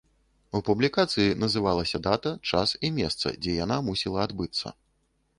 У 0.59 0.59
публікацыі 0.67 1.35
называлася 1.43 2.01
дата, 2.07 2.31
час 2.51 2.73
і 2.89 2.91
месца, 2.95 3.33
дзе 3.43 3.53
яна 3.57 3.77
мусіла 3.91 4.19
адбыцца. 4.29 4.73